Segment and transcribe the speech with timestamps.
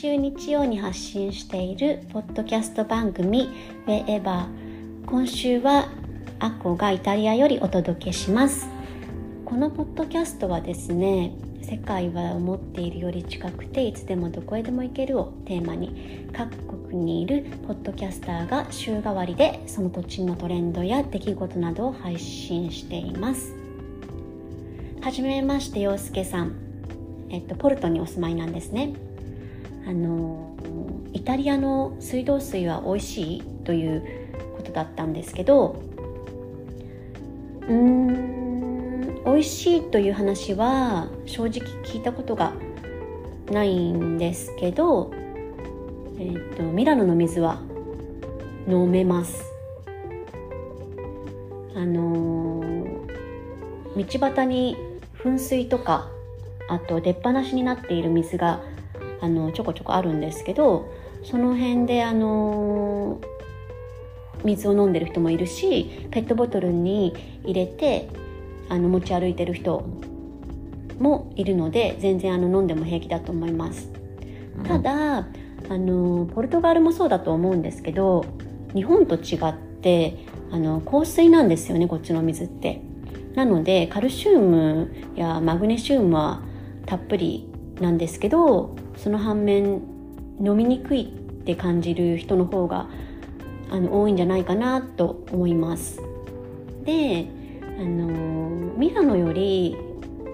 [0.00, 3.50] 週日曜に発信しているポッドキャスト番組
[3.86, 4.46] 「Wherever」
[5.04, 5.90] 今週は
[6.38, 8.66] アコがイタリアよりお届けします。
[9.44, 16.56] このポッドキャストはですね世界は思っているより近くていつでもどこへでも行けるをテーマに各
[16.88, 23.54] 国にいるポッドキャスターが週替わりでその土地のトレンドや出来事などを配信しています。
[25.02, 26.54] はじめまして陽介さん。
[27.28, 28.94] えっとポルトにお住まいなんですね。
[29.86, 30.56] あの
[31.12, 34.02] イタリアの水道水は美味しいという
[34.56, 35.82] ことだったんですけど
[37.62, 38.30] うーん
[39.24, 41.50] 美味しいという話は正直
[41.84, 42.52] 聞いたことが
[43.50, 45.12] ないんですけど、
[46.18, 47.60] えーと、ミラノの水は
[48.68, 49.44] 飲めます。
[51.74, 54.76] あのー、道端に
[55.22, 56.08] 噴水とか
[56.68, 58.60] あと出っ放しになっている水が
[59.20, 63.20] あのちょこちょこあるんですけどその辺であの
[64.44, 68.08] 水を飲んでる人もいるしペットボトルに入れて
[68.68, 69.84] あの持ち歩いてる人
[70.98, 73.90] もいるので全然あの飲んでも平気だと思います。
[74.64, 75.26] ただ
[75.68, 78.24] あのポルトガルもそうだと思うんですけど
[78.74, 82.82] 日本と違ってあの香水なんですよねこっちの水って。
[83.34, 86.42] なのでカルシウムやマグネシウムは
[86.84, 87.48] たっぷり
[87.80, 89.80] なんですけどその反面
[90.44, 92.86] 飲みにくいって感じる人の方が
[93.70, 96.02] あの多いんじゃないかなと思います。
[96.84, 97.26] で
[97.78, 98.08] あの
[98.76, 99.74] ミラノより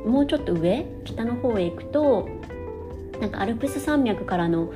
[0.04, 2.28] もうちょっと上北の方へ行くと
[3.20, 4.72] なんかアルプス山脈からの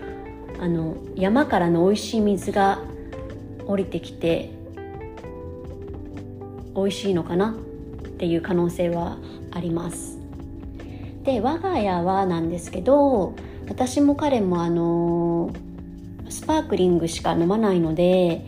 [0.60, 2.80] あの山からの美味しい水が
[3.66, 4.50] 降りてきて
[6.76, 7.54] 美味しいのかなっ
[8.18, 9.18] ていう可能性は
[9.50, 10.20] あります。
[11.24, 13.34] で我が家はなんですけど
[13.70, 15.50] 私も彼もあの
[16.28, 18.44] スパークリングしか飲まないので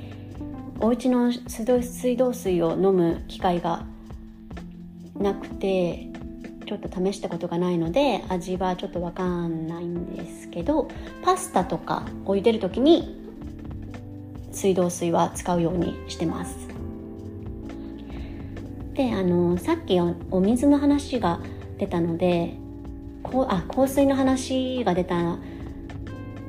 [0.81, 3.87] お家の水道水を飲む機会が
[5.17, 6.09] なくて
[6.67, 10.89] ちょっと試したことがないので味はちょっとわかんないんですけど
[11.23, 13.17] パスタとかを茹でる時に
[14.51, 16.69] 水道水は使うようにしてます。
[18.95, 21.41] であのさっきお水の話が
[21.79, 22.59] 出たので
[23.23, 25.39] こあ香水の話が出た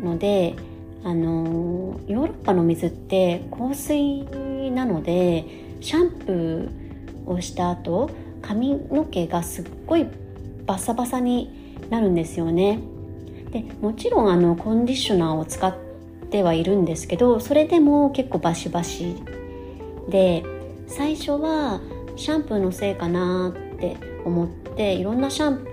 [0.02, 0.56] ので
[1.04, 4.26] あのヨーロッパの水って香水
[4.72, 5.46] なので
[5.82, 8.10] シャンプーをした後
[8.42, 10.08] 髪の毛がすっごい
[10.66, 12.80] バサバサになるんですよね。
[13.52, 15.76] でもちろんあのコンディショナーを使っ
[16.32, 19.16] てはいるんですけどそれでも結構バシバシ
[20.10, 20.44] で
[20.88, 21.80] 最初は
[22.16, 25.72] シャンプーのせいかなって思っていろんなシャンプ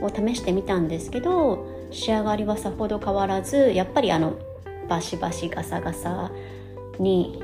[0.00, 4.38] ーを試してみたんですけど仕上がりはさほど変わらずやっぱりあの
[4.88, 6.30] バシバシガサガサ
[6.98, 7.42] に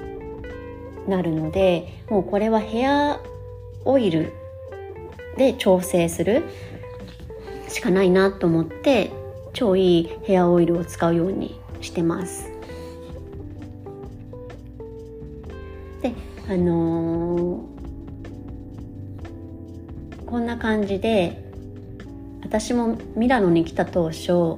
[1.06, 3.20] なるのでもうこれはヘア
[3.84, 4.32] オイル
[5.36, 6.44] で調整する
[7.68, 9.10] しかないなと思って
[9.52, 12.50] 超いいヘアオイルを使うようにしてます。
[16.02, 16.12] で
[16.48, 17.69] あのー、
[20.30, 21.42] こんな感じで
[22.42, 24.56] 私もミラノに来た当初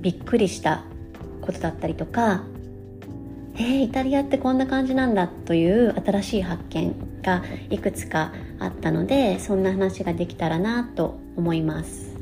[0.00, 0.84] びっくりした
[1.40, 2.44] ことだったりとか
[3.54, 12.12] えー、イタリアってこんな感じなんだという新しい発見がいくつかあったのでそんな話ができたらなと思います。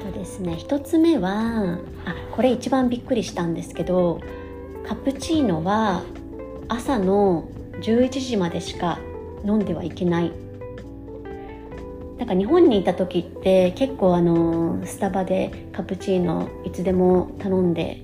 [0.00, 4.20] とですね1つ目はあこれ一番びっくりしたんですけど
[4.86, 6.02] カプチーノは
[6.68, 7.48] 朝の
[7.80, 8.98] 11時までしか
[9.44, 10.32] 飲んではいけない。
[12.18, 18.02] なんか日本にいた時って結構あのスタバでカプチーノいつでも頼んで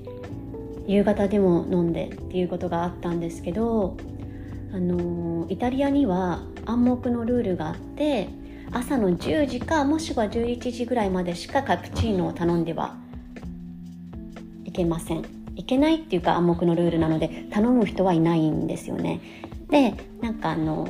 [0.87, 3.97] 夕方でも飲んでっていうことがあったんですけど
[4.73, 8.29] あのイタリアには暗黙のルールがあって
[8.71, 12.97] 朝の10時かもしくは11時ぐらいまでしかカプチーノを頼んでは
[14.65, 15.25] いけません。
[15.57, 19.21] いけないっていうか暗黙のルールなので頼む人はいないんですよね。
[19.71, 20.89] でなんかあの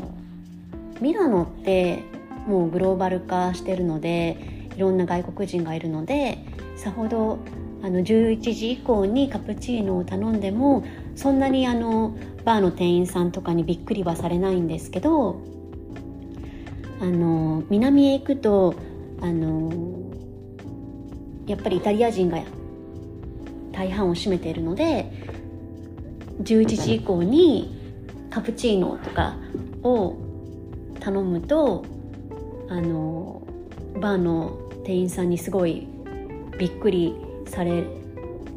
[1.01, 2.03] ミラノって
[2.47, 6.39] もうグローバル化してるのでいろんな外国人がいるので
[6.77, 7.39] さほど
[7.83, 10.85] あの11時以降にカプチーノを頼んでも
[11.17, 15.43] そんなにあのバーの店員さんとかにびっくりはされないんですけど
[17.01, 18.75] あの南へ行くと
[19.21, 19.71] あの
[21.47, 22.39] やっぱりイタリア人が
[23.73, 25.11] 大半を占めているので
[26.43, 27.84] 11時以降に
[28.35, 29.37] カプチーノとか
[29.85, 30.17] を
[30.99, 31.85] 頼むと
[32.69, 33.47] あの
[34.01, 35.87] バーの店員さんにすごい
[36.59, 37.15] びっくり
[37.47, 37.85] され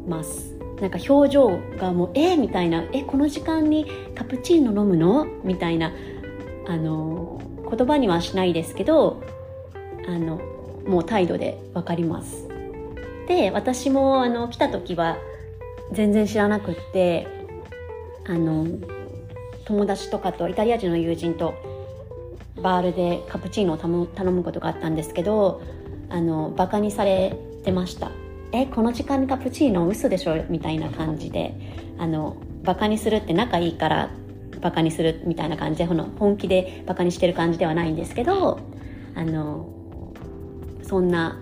[0.08, 0.58] ます。
[0.80, 3.86] なんか表情がもうえ、みたいなえこの時間に
[4.16, 5.26] カプチーノ飲むの？
[5.44, 5.92] みたいな
[6.66, 7.40] あの
[7.70, 9.22] 言葉にはしないですけど
[10.08, 10.40] あの
[10.88, 12.48] もう態度で分かります。
[13.28, 15.18] で私もあの来た時は
[15.92, 17.28] 全然知らなくって
[18.26, 18.66] あの
[19.68, 21.54] 友達とかとイタリア人の友人と
[22.62, 25.62] バールでカプチーノを頼むことがあったんですけど
[26.08, 28.10] あのバカにされてました。
[28.50, 30.42] えこの時間にカプチーノ嘘でしょ？
[30.48, 31.54] みたいな感じで
[31.98, 34.10] あのバカにするって仲いいから
[34.62, 38.58] バカにするみたいな感じで本気でバカにしてる感じではないんですけど
[39.14, 39.68] あの
[40.82, 41.38] そんな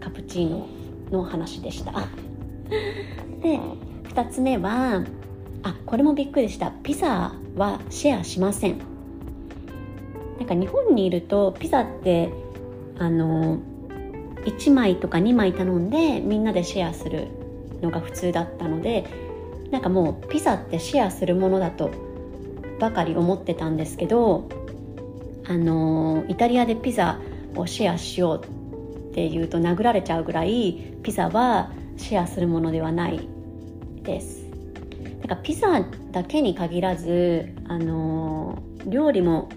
[0.00, 0.66] カプチーノ
[1.10, 1.92] の話でした。
[3.42, 3.60] で
[4.04, 5.04] 2つ目は
[5.62, 6.70] あこれもびっくりした。
[6.70, 8.78] ピザはシェアしません。
[10.38, 12.30] なんか日本にいるとピザって
[12.98, 13.58] あの
[14.44, 17.28] 1枚とか2枚頼んでみんなでシェアする
[17.82, 19.04] のが普通だったので
[19.70, 21.90] なんかもうピザってシェアするものだと
[22.78, 24.48] ばかり思ってたんですけど
[25.46, 27.18] あのイタリアでピザ
[27.56, 28.44] をシェアしよう
[29.10, 33.28] っていうと殴られちゃうぐらいピザはシェアするものではない
[34.02, 34.37] です。
[35.28, 39.50] なんかピザだけに限らずあの料理も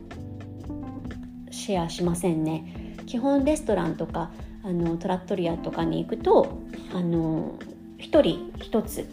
[1.49, 2.97] シェアしませんね。
[3.05, 4.31] 基本レストランとか
[4.63, 6.57] あのトラットリアとかに行くと
[6.93, 7.57] あの
[7.99, 9.09] 1人1つ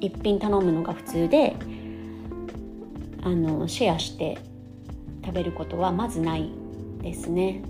[0.00, 1.56] 1品頼むのが普通で
[3.22, 4.38] あのシェアして
[5.22, 6.50] 食べることはまずない
[7.02, 7.62] ですね。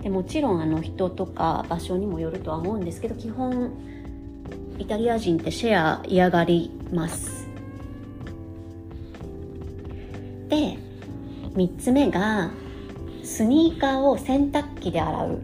[0.00, 3.72] でもちろんあの人とか場所にもよるとは思うんですけど基本
[4.82, 7.46] イタリア人ってシェア嫌がります。
[10.48, 10.76] で
[11.54, 12.50] 3つ目が
[13.22, 15.38] スニーカーを洗濯機で洗う。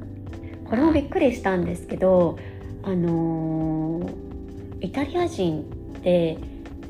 [0.65, 2.37] これもびっくりしたんですけど
[2.83, 5.63] あのー、イタリア人
[5.99, 6.37] って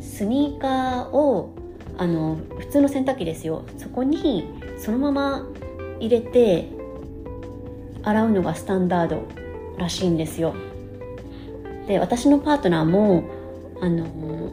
[0.01, 1.55] スニーカーを
[1.99, 3.67] あの普通の洗濯機ですよ。
[3.77, 5.47] そこにそのまま
[6.01, 6.71] 入れて
[8.03, 9.23] 洗うのがスタンダード
[9.77, 10.55] らしいんですよ。
[11.89, 13.25] で私のパートナーも
[13.81, 14.53] あの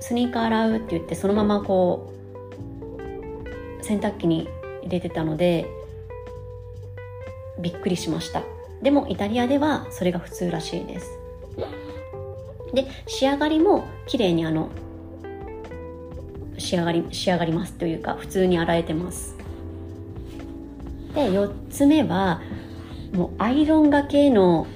[0.00, 2.12] スニーカー洗うって言ってそのままこ
[3.80, 4.48] う洗濯機に
[4.82, 5.66] 入れてたので
[7.58, 8.42] びっくりしました。
[8.82, 11.18] でもイタリアではそれが普通らしいです。
[12.74, 14.70] で仕上がりも綺麗にあの
[16.58, 19.36] 仕上がり仕上がりますというか普通に洗えてます。
[21.14, 22.40] で4つ目は
[23.12, 24.66] もうアイロンがけの、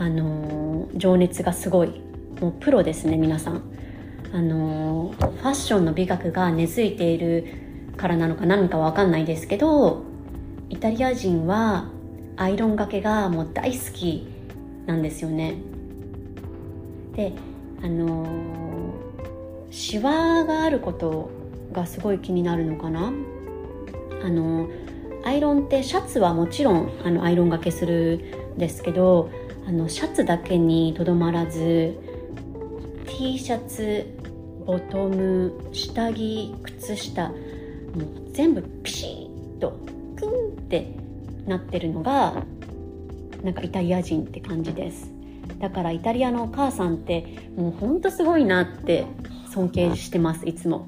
[0.00, 2.00] あの、情熱がすごい。
[2.40, 3.62] もうプロですね皆さん、
[4.32, 7.44] あの、ファッションの美学が根付いている
[7.98, 10.02] からなのか何かわかんないですけど
[10.70, 11.90] イタリア人は
[12.38, 14.26] アイロンがけがもう大好き
[14.86, 15.56] なんですよね。
[17.14, 17.34] で
[17.82, 18.26] あの、
[19.70, 21.30] シワがあること
[21.72, 23.12] がすごい気になるのかな。
[24.22, 24.68] あの
[25.24, 29.30] アイロンってシャツはもちろんあのアイロンがけするんですけど
[29.66, 31.98] あのシャツだけにとどまらず
[33.06, 34.06] T シャツ
[34.66, 37.36] ボトム下着靴下もう
[38.32, 39.06] 全部ピシ
[39.56, 39.78] ッと
[40.16, 40.94] クンって
[41.46, 42.44] なってるのが
[43.42, 45.10] なんかイタリア人って感じです。
[45.58, 49.06] だからイタリアのお母さんってもうほんとすごいなって
[49.52, 50.86] 尊敬してますいつも。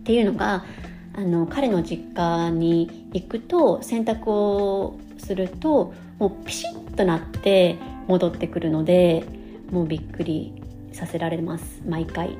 [0.00, 0.64] っていうのが
[1.16, 9.24] あの彼の実家に行くと洗濯をするともうピシッとなって戻ってくるので
[9.70, 11.82] もうびっくりさせられます。
[11.86, 12.38] 毎回。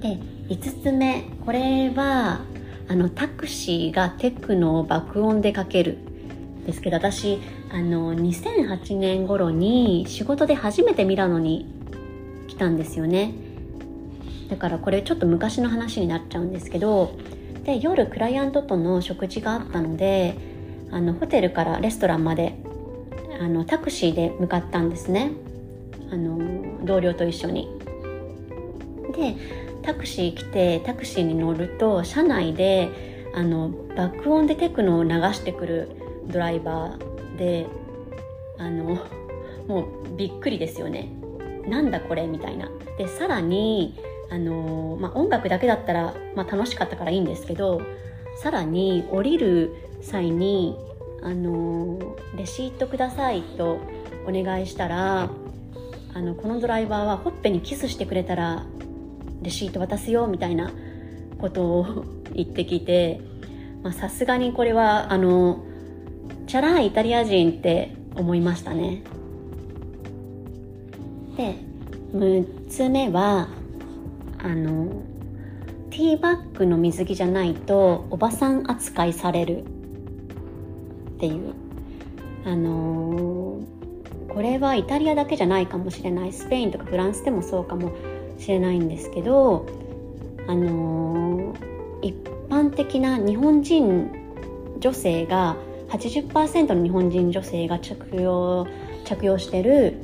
[0.00, 0.18] で
[0.48, 1.24] 5つ目。
[1.44, 2.40] これは
[2.88, 5.98] あのタクシーがテクノを爆音でかける。
[6.66, 7.38] ですけど私
[7.70, 11.66] あの2008年頃に仕事で初めてミラノに
[12.46, 13.32] 来たんですよね。
[14.50, 17.16] だからこれちょっと昔の話になっちゃうんですけど
[17.64, 20.36] で夜クライアントとの食事があったので
[20.90, 22.54] あのホテルからレストランまで
[23.40, 25.32] あのタクシーで向かったんですね。
[26.10, 27.68] あの同僚と一緒に。
[29.14, 29.36] で
[29.82, 32.88] タクシー来てタクシーに乗ると車内で
[33.34, 35.90] あの爆音でテクノを流してくる
[36.26, 37.66] ドライバーで
[38.58, 38.98] あの
[39.66, 41.12] もうびっくりですよね。
[41.66, 42.70] なんだこれみたいな。
[42.96, 43.94] でさらに
[44.30, 47.80] あのまあ、音楽だけだったら、まあ、楽しかったからいいんですけど
[48.36, 50.76] さらに降りる際に
[51.22, 53.80] あのレシートくださいと
[54.26, 55.30] お願いしたら
[56.14, 58.66] あのこのドライバーはほっぺにキスしてくれたら
[59.42, 60.70] レシート渡すよみたいな
[61.38, 63.20] ことを言ってきて
[63.92, 65.64] さすがにこれはあの
[66.46, 69.02] チャラいイタリア人って思いましたね。
[71.36, 71.54] で
[72.12, 73.48] 6つ目は
[74.38, 75.02] あの
[75.90, 79.77] ティーバッグの水着じゃないとおばさん扱いされる。
[81.18, 81.52] っていう。
[82.44, 86.32] あのー、これはイタリアだけじゃないかもしれない。
[86.32, 87.92] スペインとかフランスでもそうかも
[88.38, 89.66] しれないんですけど
[90.46, 92.14] あのー、一
[92.48, 94.10] 般的な日本人
[94.78, 95.56] 女性が
[95.88, 98.66] 80%の日本人女性が着用
[99.04, 99.96] 着用してる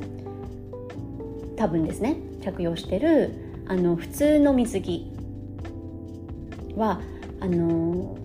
[1.55, 2.17] 多分ですね。
[2.43, 3.31] 着用してる
[3.67, 5.11] あの普通の水着
[6.75, 6.99] は
[7.39, 8.17] あの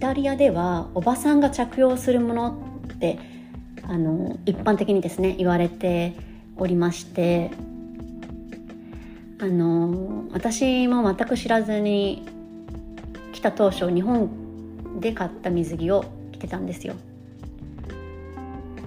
[0.00, 2.62] タリアではおばさんが着用するもの
[2.94, 3.18] って
[3.84, 6.14] あの一般的にですね言われて
[6.56, 7.50] おりまして
[9.38, 12.26] あの私も全く知らずに
[13.32, 16.94] 来た当初日本で買った水着を着てたんですよ。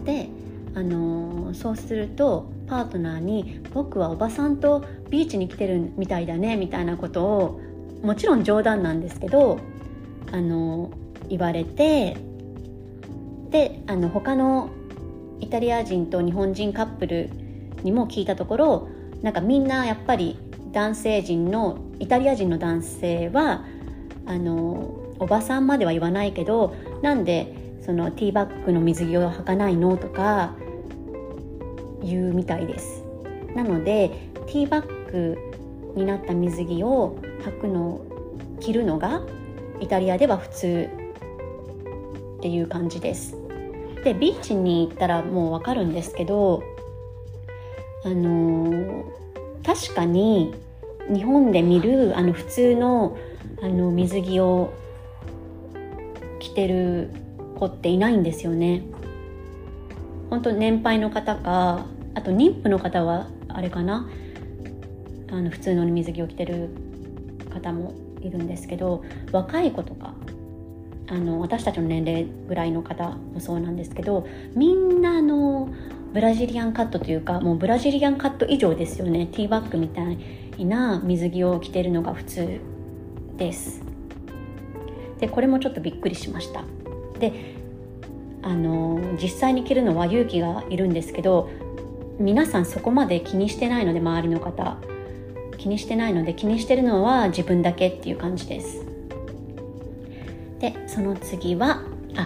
[0.06, 0.30] で
[0.76, 7.62] あのそうするとパートナーに「僕はおばさんとビーチに来てるみたいだね」みたいなことを
[8.04, 9.60] もちろん冗談なんですけど
[10.32, 10.92] あの
[11.34, 12.16] 言われて
[13.50, 14.70] であの他の
[15.40, 17.30] イタリア人と日本人カップル
[17.82, 18.90] にも聞いたところ
[19.24, 20.38] なんかみんなやっぱり
[20.72, 23.66] 男性陣のイタリア人の男性は
[24.28, 30.56] あのおばさんまでは言わないけどなんでそのティーバッグの水着を履かないのとか
[32.04, 33.04] 言うみたいです。
[33.56, 35.38] なのでティーバッグ
[35.96, 38.02] になった水着を履くの
[38.60, 39.22] 着るのが
[39.80, 41.03] イタリアでは普通。
[42.44, 43.38] っていう感じです
[44.04, 46.62] でビーチに行ったらもうわかるんですけど
[48.04, 49.24] あのー
[49.66, 50.54] 確かに
[51.08, 53.18] 日本で見るあの普通の
[53.62, 54.74] あの水着を
[56.42, 57.12] 着てる
[57.58, 58.84] 子っていないんですよね。
[60.30, 64.10] 本当年配の方かあと妊婦の方はあれかな
[65.32, 66.70] あの普通の水着を着てる
[67.54, 70.14] 方もいるんですけど若い子とか
[71.14, 75.70] あの私たちの年齢ぐらいの方もそうなんですけどみんなの
[76.12, 79.28] ブラジリアンカットというかもうブラジリアンカット以上ですよね。
[79.28, 80.02] ティーバッグみた
[80.58, 82.60] いな水着を着てるのが普通
[83.38, 83.84] です。
[85.20, 86.64] でこれもちょっとびっくりしました。
[87.20, 87.54] で
[88.42, 91.48] あの実際に着るのは勇気がいるんですけど
[92.20, 94.78] 皆さんそこまで気にしてないので周りの方。
[95.60, 98.83] 気にしてないので気にしてるのは自分だけっていう感じです。
[100.64, 101.82] でその次は
[102.16, 102.26] あ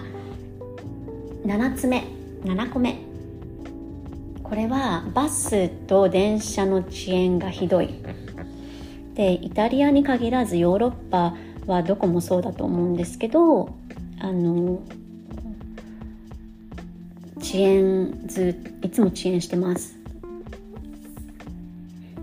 [1.44, 2.04] 7つ目
[2.44, 2.96] 7個目。
[4.44, 7.96] これはバスと電車の遅延がひどい。
[9.14, 11.34] でイタリアに限らずヨーロッパ
[11.66, 13.74] はどこもそうだと思うんですけど
[14.20, 14.82] あの
[17.38, 19.98] 遅延ずいつも遅延してます。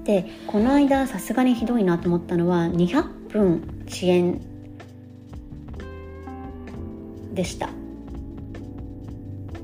[0.06, 4.55] でこの間さすがにひどいなと思ったのは200分遅延
[7.36, 7.70] でした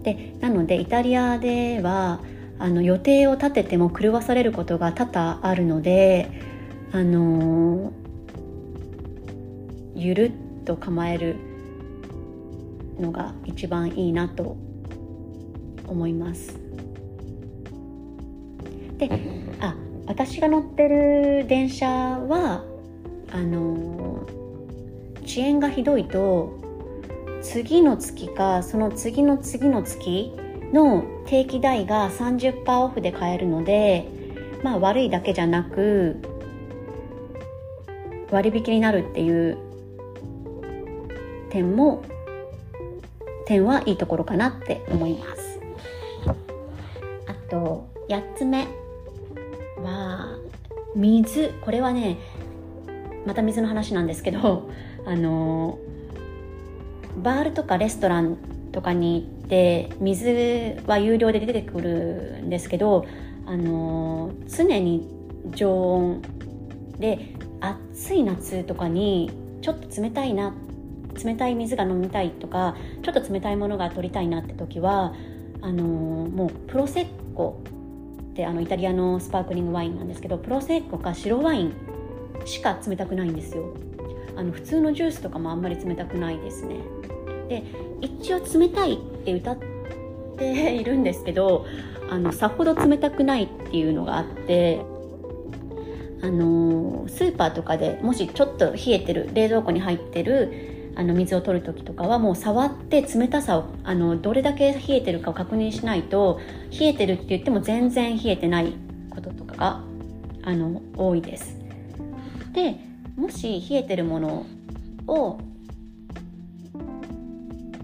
[0.04, 2.20] でなのでイタリアでは
[2.60, 6.30] あの予定を立てても狂わされることが多々あるので
[6.92, 7.92] あの
[9.96, 11.36] ゆるっと構える
[13.00, 14.58] のが一番いいなと
[15.88, 16.60] 思います。
[18.98, 19.10] で
[19.60, 19.76] あ
[20.06, 22.64] 私が乗ってる電車は
[23.32, 24.28] あの
[25.24, 26.61] 遅延がひどいと
[27.42, 30.34] 次の月かその次の次の月
[30.74, 34.08] の定期代が30%オフで買えるので、
[34.64, 36.18] まあ悪いだけじゃなく、
[38.32, 39.58] 割引になるっていう
[41.50, 42.04] 点も、
[43.46, 45.60] 点はいいところかなって思います。
[47.28, 48.68] あと、8つ目
[49.78, 50.38] は、
[50.96, 51.54] 水。
[51.62, 52.18] これはね、
[53.26, 54.70] また水の話なんですけど、
[55.06, 55.78] あの、
[57.18, 58.38] バールとかレストラン
[58.72, 63.06] とかに行って水は有料で出てくるんですけど
[63.46, 65.08] あの常に
[65.52, 66.22] 常温
[67.00, 70.54] で暑い夏とかにちょっと冷たいな
[71.24, 75.14] 冷たい水が飲みたいとかちょっと冷たいものが取りたいなって時は
[75.62, 77.62] あのもうプロセッコ
[78.32, 81.74] ってあのイタリアのスパークリングワインなんですけどプロセッコか白ワイン
[82.46, 83.76] しか冷たくないんですよ。
[84.42, 86.78] あの普通のジュースとかもあんまり冷たくないですね
[87.48, 87.64] で
[88.02, 89.58] 一応冷たいって歌っ
[90.36, 91.68] て いるんですけど
[92.10, 94.82] あのさほど冷たくないっていうのがあって
[96.24, 100.52] あのスーパーとかでもしちょっと冷えてる冷蔵庫に入ってる
[100.96, 106.40] あの水を取る時とかはもう触って冷たさをあのどれだけ冷えてるかを確認しないと
[106.80, 108.74] 冷えてるって言っても全然冷えてない
[109.12, 109.84] こととかが
[110.42, 111.60] あの多いです。
[112.54, 112.91] で
[113.22, 114.46] もし冷えてるもの
[115.06, 115.40] を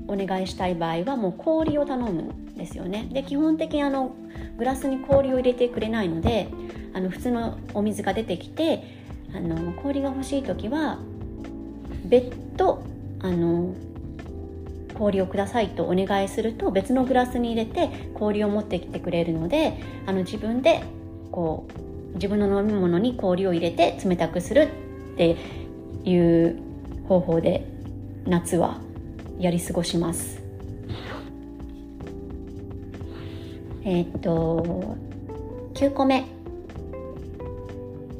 [0.07, 3.07] お願いしたい場合はもう氷を頼むんですよね。
[3.11, 4.15] で基本的にあの
[4.57, 6.47] グラスに氷を入れてくれないので
[6.93, 8.83] あの普通のお水が出てきて
[9.35, 10.97] あの氷が欲しい時は
[12.05, 12.81] 別途
[13.19, 13.75] あの
[14.95, 20.81] 氷をくださいとお願いすると別のグラスに入れて氷を持ってきてくれるのであの自分で
[21.31, 21.67] こ
[22.11, 24.86] う自分の飲み物に氷を入れて冷たくする
[25.17, 25.35] って
[26.05, 26.59] いう
[27.07, 27.65] 方法で
[28.25, 28.79] 夏は
[29.39, 30.43] やり過ごします。
[33.83, 34.95] えー、っと
[35.73, 36.25] 9個目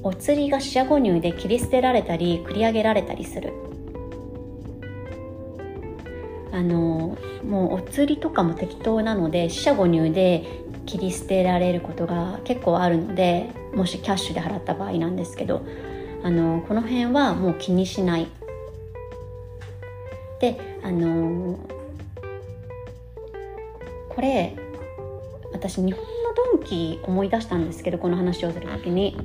[0.02, 3.52] お釣りが四捨五入で切り捨てられたり繰り上げられたりする
[6.54, 10.46] あのもうお釣りとかも適当なので四捨五入で
[10.86, 15.64] 切り捨てられることが結構あるのでもしキャッシュで払った場合なんですけど
[16.24, 18.28] あのこの辺はもう気にしない。
[20.40, 21.58] であの
[24.10, 24.56] これ
[25.52, 26.06] 私日本の
[26.54, 29.18] ドンキ思い出したんですけどこの話をする時に。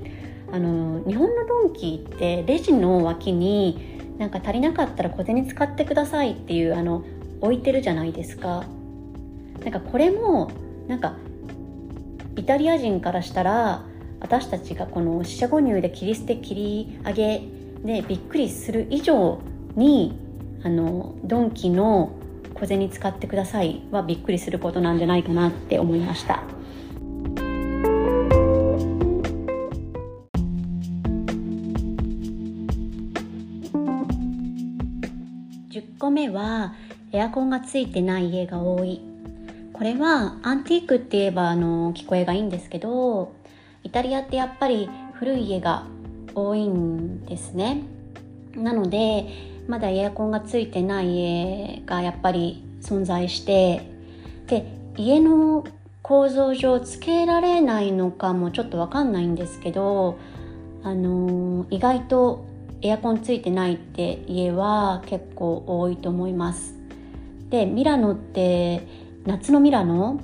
[0.53, 7.03] あの日本のドンキってレジの脇になんか足りなかったら小銭使ってくださいっていうあの
[7.41, 8.65] 置いてるじゃないですか。
[9.65, 10.51] なんかこれも
[10.89, 11.15] なんか
[12.37, 13.85] イタリア人からしたら
[14.23, 17.43] 私たちがこの四捨五入で切り捨て切り上げ
[17.85, 19.41] でびっくりする以上
[19.75, 20.17] に
[20.63, 22.13] あのドンキの
[22.55, 26.45] 小銭使ってくださいはびっくりすることなんじゃないかなって思いました。
[35.71, 36.75] 10個目は
[37.11, 39.01] エアコンがついてない家が多い。
[39.73, 43.33] これはアンティークって言えばあの聞こえがいいんですけど
[43.85, 45.87] イタリアってやっぱり古い家が
[46.35, 47.83] 多いんですね。
[48.57, 49.27] なので
[49.69, 53.83] まだエアコンがついてない家がやっぱり存在して
[54.47, 54.67] で
[54.97, 55.65] 家の
[56.03, 60.19] 構造上つけられないのかもちょっとわかんないんですけど
[60.83, 62.45] あの意外と
[62.83, 66.75] エアコンついてないって家は結構多いと思います。
[67.49, 68.87] でミラノって
[69.25, 70.21] 夏のミラノ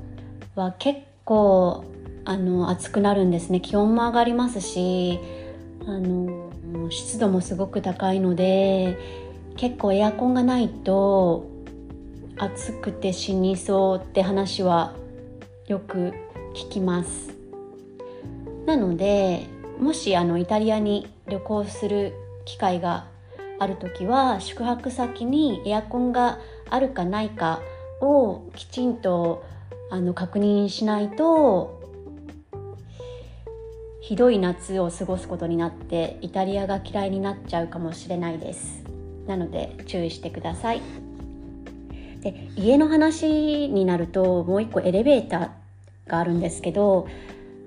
[0.57, 1.85] は結構
[2.29, 3.59] あの暑くなるんですね。
[3.63, 5.19] 気温も上がりますし
[5.87, 6.51] あの
[6.91, 8.99] 湿度もすごく高いので
[9.57, 11.47] 結構エアコンがないと
[12.37, 14.95] 暑くて死にそうって話は
[15.69, 16.13] よく
[16.55, 17.31] 聞きます。
[18.67, 19.47] なので
[19.81, 22.13] もしあのイタリアに旅行する
[22.45, 23.07] 機会が
[23.59, 26.39] ある時は宿泊先にエアコンが
[26.69, 27.63] あるかないか
[28.03, 29.43] をきちんと
[29.91, 31.78] あの確認しないと
[34.01, 38.83] ひどい夏を過ごすことになってイタリアが嫌いになっちゃうかもしれないです。
[39.27, 40.81] なので注意してください。
[42.21, 47.07] で家の話になるともう一個エレベーターがあるんですけど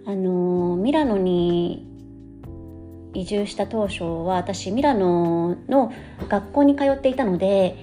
[0.05, 1.87] あのミラノに
[3.13, 5.93] 移住した当初は私ミラノの
[6.27, 7.77] 学校に通っていたので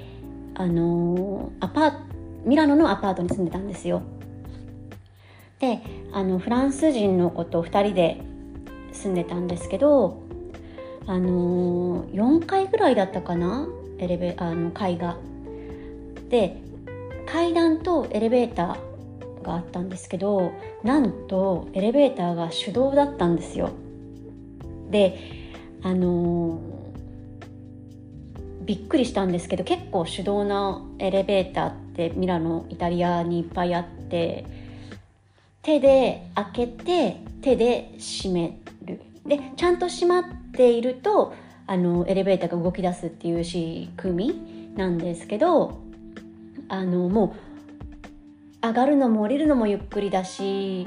[0.54, 2.00] あのアパ
[2.44, 4.02] ミラノのアパートに住んでたんですよ。
[5.60, 5.80] で
[6.12, 8.20] あのフランス人の子と2人で
[8.92, 10.22] 住んでたんですけど
[11.06, 13.66] あのー、4階ぐらいだったかな？
[13.98, 15.16] エレベあの階が。
[16.28, 16.60] で
[17.26, 23.70] 階段とエレベーターがあったんですけどなんとエレベーターが手動だったんですよ。
[24.90, 25.18] で
[25.82, 26.60] あのー、
[28.64, 34.44] びっくりしたんですけど結構手動なエレベーターってミラノイタリアにいっぱいあって
[35.62, 38.57] 手で開けて手で閉め
[39.28, 41.34] でちゃんと閉まっていると
[41.66, 45.80] あのエレベーターが動き出すっていう仕組みなんですけど
[46.68, 47.36] あのも
[48.62, 50.86] う上がるのも降りるのもゆっくりだし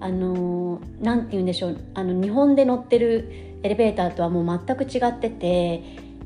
[0.00, 5.82] あの何て言うんでしょうあの日本で乗ってるエレベーターとはもう全く違ってて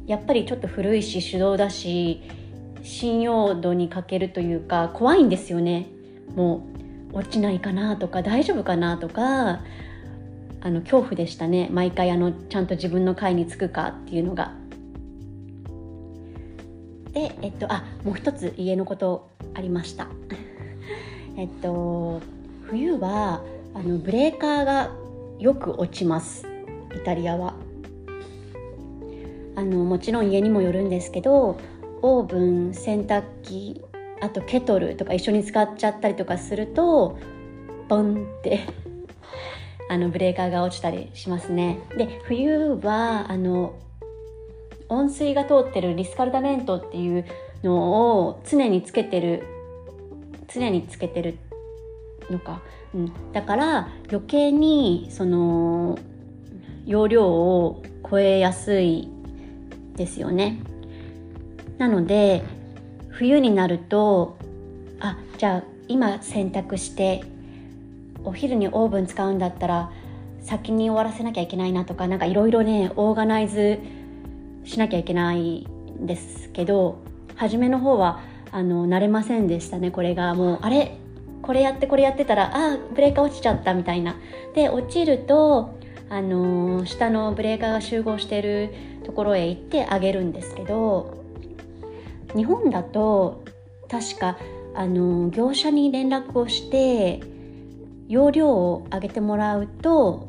[0.06, 2.22] やっぱりちょっと古いし手動だし
[2.82, 5.88] 信用度に欠けるというか怖いんですよね。
[6.34, 6.66] も
[7.12, 9.60] う落ちないかなとか大丈夫かなとか
[10.60, 14.52] あの恐怖でしたね毎回あのちゃんと自分の階に着くかっていうのが。
[17.12, 20.08] でえっとあもう一つ家のことありました。
[21.36, 22.20] えっと
[22.64, 23.42] 冬は
[23.74, 24.90] あのブレーカーが
[25.38, 26.46] よく落ちます
[26.94, 27.54] イタリアは
[29.54, 31.58] あのもちろん家にもよるんですけど
[32.02, 33.82] オーブン洗濯機
[34.20, 37.18] あとケトルとか一緒に使っちゃったりとかすると
[37.88, 38.60] ボンって
[39.88, 41.80] あのブレーカーが落ちたりしますね。
[41.96, 43.74] で冬はあの
[44.88, 47.24] 温水が通ってるリスカルダメントっていう
[47.62, 49.44] のを常につけてる
[50.48, 51.38] 常につけてる
[52.30, 52.62] のか、
[52.94, 55.98] うん、だから余計にその
[56.86, 59.08] 容量を超えやすい
[59.96, 60.58] ですよね。
[61.76, 62.42] なので
[63.10, 64.38] 冬になると
[65.00, 67.24] あじゃあ今洗濯して
[68.24, 69.90] お昼にオーブン使うんだったら
[70.42, 73.78] 先に終わらせなきゃいけないなとか何かいろいろねオーガナイズ
[74.64, 75.66] しなきゃいけない
[76.00, 76.98] んですけど
[77.36, 80.34] 初めの方はあの慣れませんでしたねこれが。
[80.34, 80.98] もうあれ
[81.42, 84.16] これやってこれやってたらあブレーカー落ちちゃったみたいな。
[84.54, 85.78] で落ちると
[86.10, 88.70] あの下のブレーカーが集合してる
[89.04, 91.22] ところへ行ってあげるんですけど
[92.34, 93.44] 日本だと
[93.90, 94.38] 確か
[94.74, 97.20] あの業者に連絡をして
[98.08, 100.28] 容量を上げてもらうと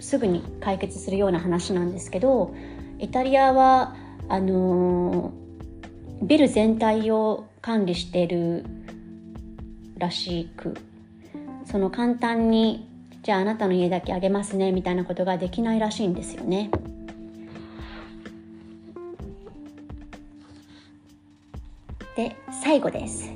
[0.00, 2.54] すぐに解決するような話なんですけど
[2.98, 3.96] イタリアは
[4.28, 5.32] あの
[6.22, 8.64] ビル全体を管理してる
[9.98, 10.74] らしく
[11.64, 12.88] その簡単に
[13.22, 16.70] じゃああなたの家だけあげますねみたいなことができないらしいんですよね。
[22.16, 23.30] で最後です。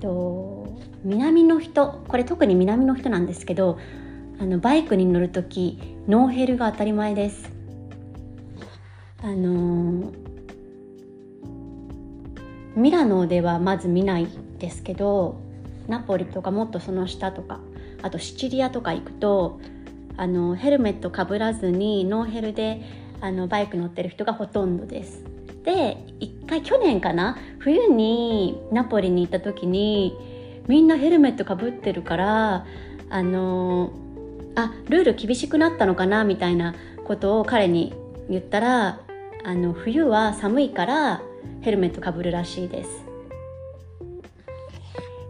[0.00, 0.57] と
[1.04, 3.78] 南の人これ特に南の人なんですけど
[4.40, 7.50] あのバイクに乗る時ノーヘルが当たり前です。
[9.22, 10.12] あの
[12.76, 15.40] ミラノではまず見ないですけど
[15.88, 17.58] ナポリとかもっとその下とか
[18.02, 19.60] あとシチリアとか行くと
[20.16, 22.82] あのヘルメットかぶらずにノーヘルで
[23.20, 25.24] あのバイク乗ってる人がほとんどです。
[25.64, 27.36] で一回去年かな？
[27.58, 30.16] 冬にナポリに行った時に
[30.68, 32.66] みんなヘルメットかぶってるから
[33.10, 33.90] あの
[34.54, 37.94] あルール厳しくなったのかなみたいなことを彼に
[38.28, 39.00] 言ったら
[39.44, 41.22] あの冬は寒いから
[41.62, 42.90] ヘルメットかぶるらしいです。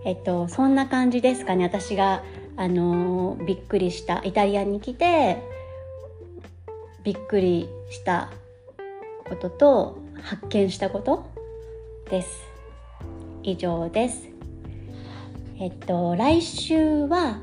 [0.04, 1.64] えっとそんな感じですかね。
[1.64, 2.22] 私が
[2.56, 4.22] あのびっくりした。
[4.24, 5.38] イタリアに来て
[7.04, 8.30] びっくりした
[9.28, 11.30] ことと発見したこと
[12.10, 12.42] です。
[13.42, 14.27] 以上です。
[15.60, 17.40] えっと来週は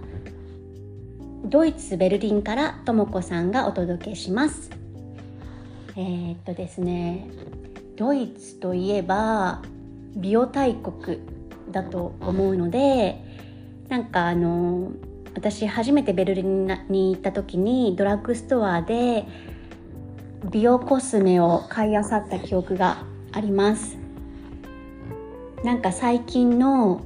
[1.44, 4.70] ドイツ・ベルリンからともこさんがお届けします。
[5.98, 7.28] えー、っとですね
[7.98, 9.62] ドイツといえば
[10.16, 11.20] 美容大国
[11.72, 13.22] だと思うので
[13.90, 14.94] なんかあの
[15.34, 19.26] 私初めてベルリンに行った時にドラッグストアで
[20.52, 23.98] 美容コスメを買いあさった記憶があります。
[25.66, 27.02] なんか最近の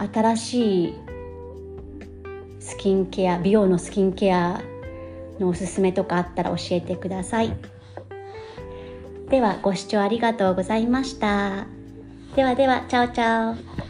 [0.00, 0.94] 新しい
[2.58, 4.62] スキンケア美容のスキンケア
[5.38, 7.54] のおすすめとかあったら教えてください。
[9.28, 11.66] ではご視聴ありがとうございました。
[12.34, 13.89] ではではチャオチャオ。